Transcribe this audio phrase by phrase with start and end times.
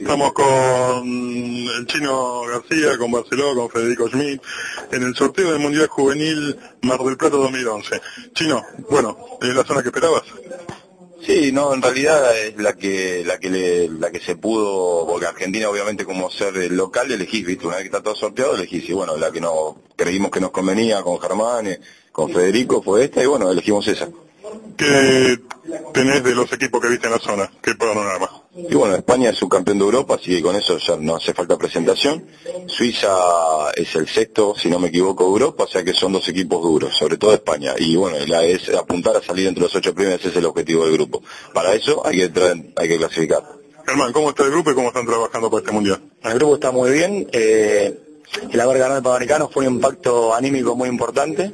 [0.00, 4.40] Estamos con el chino García, con Barceló, con Federico Schmidt,
[4.92, 8.00] en el sorteo del Mundial Juvenil Mar del Plata 2011.
[8.34, 10.22] Chino, bueno, ¿es la zona que esperabas?
[11.24, 15.24] Sí, no, en realidad es la que la que le- la que se pudo, porque
[15.26, 18.86] Argentina obviamente como ser el local elegís, viste, una vez que está todo sorteado elegís,
[18.90, 21.80] y bueno, la que no creímos que nos convenía con Germán, eh,
[22.12, 24.08] con Federico fue esta y bueno, elegimos esa.
[24.76, 25.38] ¿Qué
[25.94, 27.50] tenés de los equipos que viste en la zona?
[27.62, 28.28] ¿Qué panorama?
[28.56, 31.56] Y bueno, España es subcampeón de Europa, así que con eso ya no hace falta
[31.58, 32.24] presentación.
[32.68, 33.10] Suiza
[33.74, 36.62] es el sexto, si no me equivoco, de Europa, o sea que son dos equipos
[36.62, 37.74] duros, sobre todo España.
[37.78, 40.84] Y bueno, la es apuntar a salir entre los ocho primeros, ese es el objetivo
[40.84, 41.22] del grupo.
[41.52, 43.42] Para eso hay que traer- hay que clasificar.
[43.86, 46.00] Germán, ¿cómo está el grupo y cómo están trabajando para este Mundial?
[46.22, 47.28] El grupo está muy bien.
[47.32, 48.00] eh,
[48.50, 51.52] el haber ganado el Panamericano fue un impacto anímico muy importante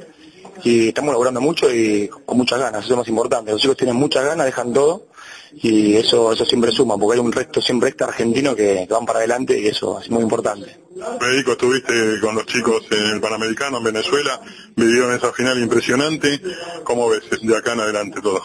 [0.63, 3.51] y estamos logrando mucho y con muchas ganas, eso es lo más importante.
[3.51, 5.07] Los chicos tienen muchas ganas, dejan todo
[5.53, 9.05] y eso eso siempre suma, porque hay un resto siempre extra argentino que, que van
[9.05, 10.77] para adelante y eso es muy importante.
[11.19, 14.41] Federico, estuviste con los chicos en el Panamericano, en Venezuela,
[14.75, 16.41] vivieron esa final impresionante.
[16.83, 18.41] ¿Cómo ves de acá en adelante todo?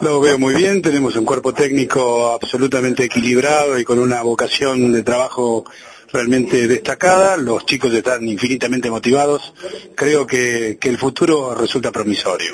[0.00, 5.02] Lo veo muy bien, tenemos un cuerpo técnico absolutamente equilibrado y con una vocación de
[5.04, 5.64] trabajo
[6.12, 9.54] realmente destacada, los chicos están infinitamente motivados,
[9.94, 12.52] creo que, que el futuro resulta promisorio.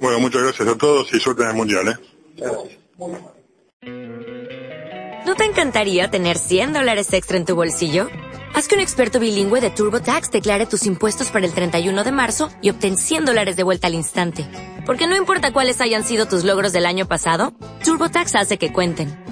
[0.00, 1.96] Bueno, muchas gracias a todos y suerte en el Mundial, ¿eh?
[5.26, 8.08] ¿No te encantaría tener 100 dólares extra en tu bolsillo?
[8.54, 12.50] Haz que un experto bilingüe de TurboTax declare tus impuestos para el 31 de marzo
[12.60, 14.46] y obtén 100 dólares de vuelta al instante.
[14.84, 17.54] Porque no importa cuáles hayan sido tus logros del año pasado,
[17.84, 19.31] TurboTax hace que cuenten.